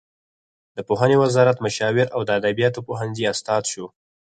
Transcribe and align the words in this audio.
د 0.75 0.77
پوهنې 0.87 1.17
وزارت 1.23 1.57
مشاور 1.65 2.07
او 2.15 2.21
د 2.25 2.29
ادبیاتو 2.39 2.85
پوهنځي 2.87 3.23
استاد 3.33 3.63
شو. 3.71 3.85